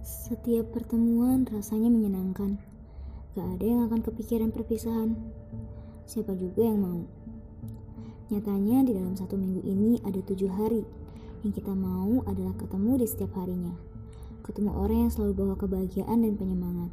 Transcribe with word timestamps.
Setiap 0.00 0.70
pertemuan 0.70 1.44
rasanya 1.48 1.90
menyenangkan. 1.90 2.56
Gak 3.34 3.46
ada 3.58 3.64
yang 3.66 3.80
akan 3.86 4.00
kepikiran 4.02 4.50
perpisahan. 4.50 5.18
Siapa 6.06 6.34
juga 6.34 6.66
yang 6.66 6.82
mau? 6.82 7.00
Nyatanya 8.30 8.86
di 8.86 8.94
dalam 8.94 9.18
satu 9.18 9.34
minggu 9.34 9.62
ini 9.66 9.98
ada 10.06 10.22
tujuh 10.22 10.50
hari 10.50 10.86
yang 11.42 11.50
kita 11.50 11.72
mau 11.72 12.22
adalah 12.28 12.54
ketemu 12.54 13.02
di 13.02 13.06
setiap 13.10 13.32
harinya. 13.38 13.74
Ketemu 14.46 14.70
orang 14.70 14.98
yang 15.06 15.10
selalu 15.10 15.32
bawa 15.34 15.54
kebahagiaan 15.58 16.22
dan 16.22 16.34
penyemangat. 16.38 16.90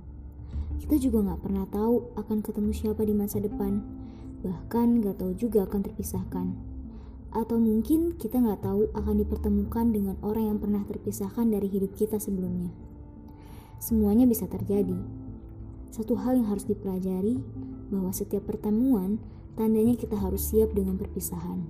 Kita 0.77 0.95
juga 1.01 1.33
gak 1.33 1.41
pernah 1.45 1.65
tahu 1.69 2.13
akan 2.15 2.37
ketemu 2.45 2.71
siapa 2.73 3.01
di 3.05 3.13
masa 3.17 3.41
depan. 3.41 3.81
Bahkan 4.45 5.01
gak 5.03 5.19
tahu 5.21 5.33
juga 5.35 5.65
akan 5.65 5.81
terpisahkan. 5.85 6.76
Atau 7.35 7.59
mungkin 7.59 8.15
kita 8.15 8.39
gak 8.39 8.63
tahu 8.63 8.91
akan 8.95 9.15
dipertemukan 9.21 9.91
dengan 9.91 10.15
orang 10.23 10.55
yang 10.55 10.59
pernah 10.59 10.83
terpisahkan 10.87 11.47
dari 11.47 11.67
hidup 11.67 11.93
kita 11.95 12.17
sebelumnya 12.17 12.71
semuanya 13.77 14.25
bisa 14.25 14.49
terjadi. 14.49 14.97
Satu 15.93 16.17
hal 16.19 16.37
yang 16.37 16.47
harus 16.49 16.67
dipelajari 16.67 17.39
bahwa 17.89 18.11
setiap 18.11 18.45
pertemuan 18.45 19.21
tandanya 19.55 19.95
kita 19.95 20.17
harus 20.17 20.43
siap 20.51 20.73
dengan 20.75 20.99
perpisahan. 20.99 21.65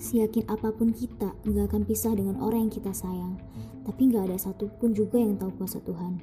Siakin 0.00 0.48
apa 0.50 0.74
pun 0.74 0.92
kita 0.92 1.32
nggak 1.46 1.64
akan 1.70 1.82
pisah 1.86 2.12
dengan 2.12 2.40
orang 2.40 2.68
yang 2.68 2.74
kita 2.74 2.92
sayang, 2.92 3.40
tapi 3.88 4.10
nggak 4.10 4.32
ada 4.32 4.38
satupun 4.38 4.92
juga 4.92 5.16
yang 5.16 5.36
tahu 5.40 5.54
kuasa 5.56 5.80
Tuhan. 5.80 6.20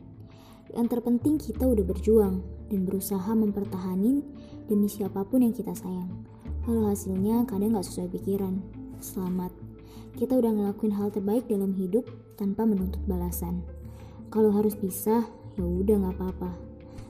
Yang 0.71 0.87
terpenting 0.87 1.35
kita 1.35 1.67
udah 1.67 1.83
berjuang 1.83 2.35
dan 2.71 2.87
berusaha 2.87 3.31
mempertahanin 3.35 4.23
demi 4.71 4.87
siapa 4.87 5.25
pun 5.27 5.43
yang 5.43 5.51
kita 5.51 5.75
sayang. 5.75 6.07
Kalau 6.61 6.85
hasilnya 6.85 7.41
kadang 7.49 7.73
nggak 7.73 7.89
sesuai 7.89 8.21
pikiran, 8.21 8.61
selamat. 9.01 9.49
Kita 10.13 10.37
udah 10.37 10.53
ngelakuin 10.53 10.93
hal 10.93 11.09
terbaik 11.09 11.49
dalam 11.49 11.73
hidup 11.73 12.05
tanpa 12.37 12.69
menuntut 12.69 13.01
balasan. 13.09 13.65
Kalau 14.29 14.53
harus 14.53 14.77
pisah, 14.77 15.25
ya 15.57 15.65
udah 15.65 15.97
nggak 16.05 16.21
apa-apa. 16.21 16.53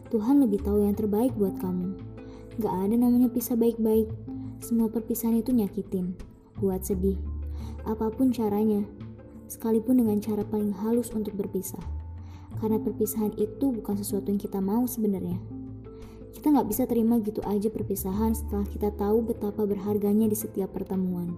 Tuhan 0.07 0.39
lebih 0.39 0.63
tahu 0.63 0.87
yang 0.87 0.95
terbaik 0.95 1.35
buat 1.35 1.59
kamu. 1.59 1.99
Gak 2.63 2.71
ada 2.71 2.95
namanya 2.95 3.27
pisah 3.27 3.59
baik-baik. 3.59 4.07
Semua 4.63 4.87
perpisahan 4.87 5.43
itu 5.43 5.51
nyakitin, 5.51 6.15
buat 6.63 6.87
sedih. 6.87 7.19
Apa 7.83 8.07
pun 8.07 8.31
caranya, 8.31 8.87
sekalipun 9.51 9.99
dengan 9.99 10.23
cara 10.23 10.47
paling 10.47 10.71
halus 10.79 11.11
untuk 11.11 11.35
berpisah. 11.35 11.83
Karena 12.55 12.79
perpisahan 12.79 13.35
itu 13.35 13.67
bukan 13.67 13.99
sesuatu 13.99 14.31
yang 14.31 14.39
kita 14.39 14.63
mau 14.63 14.87
sebenarnya. 14.87 15.60
Kita 16.31 16.47
nggak 16.49 16.67
bisa 16.71 16.83
terima 16.87 17.19
gitu 17.19 17.43
aja 17.43 17.67
perpisahan 17.67 18.31
setelah 18.31 18.63
kita 18.67 18.89
tahu 18.95 19.21
betapa 19.23 19.67
berharganya 19.67 20.25
di 20.31 20.37
setiap 20.37 20.71
pertemuan. 20.71 21.35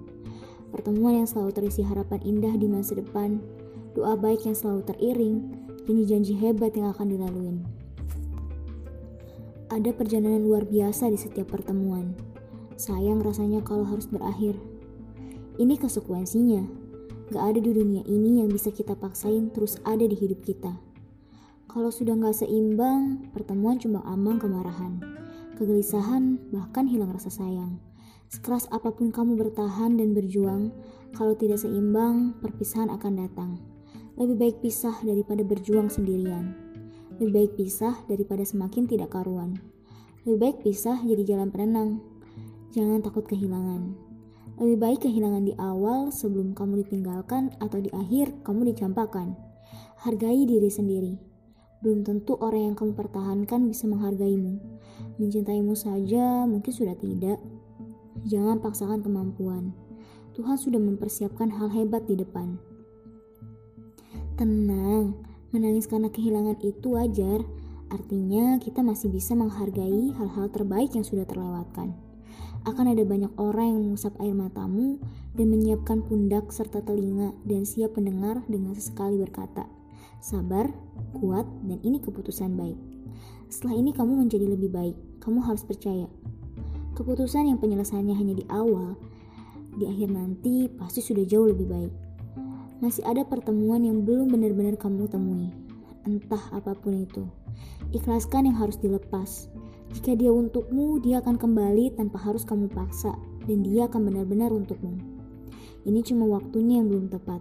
Pertemuan 0.73 1.22
yang 1.22 1.27
selalu 1.30 1.53
terisi 1.53 1.86
harapan 1.86 2.22
indah 2.25 2.53
di 2.58 2.66
masa 2.66 2.97
depan, 2.97 3.38
doa 3.94 4.17
baik 4.17 4.45
yang 4.49 4.58
selalu 4.58 4.81
teriring, 4.89 5.38
janji-janji 5.86 6.33
hebat 6.38 6.73
yang 6.73 6.89
akan 6.89 7.14
dilaluin. 7.14 7.58
Ada 9.73 9.89
perjalanan 9.94 10.45
luar 10.45 10.69
biasa 10.69 11.09
di 11.09 11.17
setiap 11.17 11.49
pertemuan. 11.49 12.14
Sayang 12.77 13.21
rasanya 13.21 13.61
kalau 13.66 13.86
harus 13.86 14.05
berakhir. 14.05 14.58
Ini 15.58 15.77
konsekuensinya. 15.77 16.66
Gak 17.33 17.41
ada 17.41 17.59
di 17.61 17.73
dunia 17.73 18.05
ini 18.05 18.41
yang 18.41 18.49
bisa 18.49 18.69
kita 18.69 18.94
paksain 18.94 19.49
terus 19.49 19.81
ada 19.81 20.05
di 20.05 20.14
hidup 20.14 20.45
kita. 20.45 20.92
Kalau 21.73 21.89
sudah 21.89 22.13
gak 22.21 22.38
seimbang, 22.38 23.33
pertemuan 23.33 23.81
cuma 23.81 24.05
ambang 24.05 24.38
kemarahan, 24.38 25.02
kegelisahan, 25.57 26.38
bahkan 26.53 26.85
hilang 26.85 27.09
rasa 27.09 27.33
sayang. 27.33 27.81
Sekeras 28.30 28.69
apa 28.69 28.93
pun 28.93 29.09
kamu 29.09 29.41
bertahan 29.41 29.97
dan 29.97 30.13
berjuang, 30.13 30.69
kalau 31.17 31.33
tidak 31.33 31.57
seimbang, 31.57 32.38
perpisahan 32.45 32.93
akan 32.93 33.25
datang. 33.25 33.52
Lebih 34.21 34.38
baik 34.38 34.55
pisah 34.61 35.02
daripada 35.02 35.42
berjuang 35.42 35.89
sendirian. 35.89 36.53
Lebih 37.17 37.33
baik 37.33 37.52
pisah 37.58 38.05
daripada 38.05 38.45
semakin 38.45 38.86
tidak 38.86 39.09
karuan. 39.09 39.58
Lebih 40.30 40.37
baik 40.37 40.58
pisah 40.61 41.02
jadi 41.02 41.25
jalan 41.25 41.49
perenang. 41.49 42.05
Jangan 42.69 43.02
takut 43.02 43.25
kehilangan. 43.25 43.98
Lebih 44.61 44.77
baik 44.77 45.09
kehilangan 45.09 45.42
di 45.42 45.58
awal 45.58 46.14
sebelum 46.14 46.53
kamu 46.53 46.86
ditinggalkan 46.86 47.49
atau 47.58 47.81
di 47.81 47.89
akhir 47.89 48.45
kamu 48.45 48.77
dicampakkan. 48.77 49.33
Hargai 50.05 50.45
diri 50.45 50.69
sendiri. 50.69 51.33
Belum 51.83 51.99
tentu 52.08 52.39
orang 52.39 52.71
yang 52.71 52.76
kamu 52.80 52.95
pertahankan 52.95 53.67
bisa 53.67 53.92
menghargaimu. 53.92 54.55
Mencintaimu 55.20 55.76
saja 55.76 56.48
mungkin 56.48 56.71
sudah 56.71 56.95
tidak. 56.95 57.44
Jangan 58.23 58.64
paksakan 58.64 59.04
kemampuan. 59.04 59.76
Tuhan 60.32 60.55
sudah 60.55 60.80
mempersiapkan 60.80 61.52
hal 61.52 61.67
hebat 61.76 62.08
di 62.08 62.16
depan. 62.16 62.55
Tenang, 64.39 65.20
menangis 65.52 65.92
karena 65.92 66.08
kehilangan 66.08 66.64
itu 66.64 66.95
wajar. 66.95 67.43
Artinya 67.92 68.58
kita 68.64 68.80
masih 68.80 69.11
bisa 69.11 69.36
menghargai 69.36 70.16
hal-hal 70.16 70.48
terbaik 70.55 70.95
yang 70.95 71.04
sudah 71.04 71.27
terlewatkan. 71.27 71.93
Akan 72.64 72.88
ada 72.88 73.04
banyak 73.04 73.36
orang 73.36 73.76
yang 73.76 73.82
mengusap 73.92 74.16
air 74.23 74.32
matamu 74.32 75.04
dan 75.36 75.52
menyiapkan 75.52 75.99
pundak 75.99 76.48
serta 76.48 76.80
telinga 76.80 77.36
dan 77.43 77.67
siap 77.67 77.99
mendengar 77.99 78.39
dengan 78.48 78.72
sesekali 78.72 79.20
berkata, 79.20 79.67
Sabar, 80.19 80.71
kuat, 81.15 81.45
dan 81.67 81.80
ini 81.83 81.99
keputusan 81.99 82.55
baik. 82.55 82.80
Setelah 83.52 83.80
ini 83.80 83.91
kamu 83.91 84.25
menjadi 84.25 84.47
lebih 84.49 84.73
baik. 84.73 84.95
Kamu 85.21 85.43
harus 85.43 85.64
percaya. 85.64 86.09
Keputusan 86.93 87.49
yang 87.49 87.59
penyelesaiannya 87.59 88.15
hanya 88.15 88.33
di 88.37 88.45
awal, 88.49 88.97
di 89.77 89.89
akhir 89.89 90.13
nanti 90.13 90.69
pasti 90.69 91.02
sudah 91.02 91.25
jauh 91.25 91.49
lebih 91.49 91.65
baik 91.65 91.93
masih 92.83 92.99
ada 93.08 93.23
pertemuan 93.23 93.87
yang 93.87 94.03
belum 94.03 94.27
benar-benar 94.27 94.75
kamu 94.75 95.08
temui. 95.08 95.47
Entah 96.03 96.52
apa 96.52 96.75
pun 96.75 96.99
itu. 96.99 97.23
Ikhlaskan 97.95 98.52
yang 98.52 98.59
harus 98.59 98.75
dilepas. 98.75 99.47
Jika 99.95 100.19
dia 100.19 100.36
untukmu, 100.36 100.99
dia 100.99 101.23
akan 101.23 101.39
kembali 101.39 101.95
tanpa 101.95 102.19
harus 102.19 102.43
kamu 102.43 102.67
paksa, 102.67 103.15
dan 103.47 103.63
dia 103.63 103.87
akan 103.87 104.11
benar-benar 104.11 104.52
untukmu. 104.52 104.99
Ini 105.87 106.03
cuma 106.03 106.27
waktunya 106.27 106.83
yang 106.83 106.92
belum 106.92 107.08
tepat. 107.08 107.39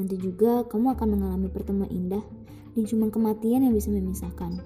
Nanti 0.00 0.16
juga 0.16 0.64
kamu 0.64 0.96
akan 0.96 1.08
mengalami 1.12 1.52
pertemuan 1.52 1.92
indah, 1.92 2.24
dan 2.72 2.82
cuma 2.88 3.12
kematian 3.12 3.68
yang 3.68 3.76
bisa 3.76 3.92
memisahkan. 3.92 4.56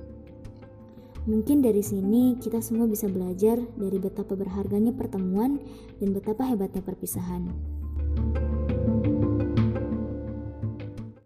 Mungkin 1.26 1.58
dari 1.58 1.82
sini 1.82 2.38
kita 2.38 2.62
semua 2.62 2.86
bisa 2.86 3.10
belajar 3.10 3.58
dari 3.74 3.98
betapa 3.98 4.38
berharganya 4.38 4.94
pertemuan 4.94 5.58
dan 5.98 6.14
betapa 6.14 6.46
hebatnya 6.46 6.86
perpisahan. 6.86 7.50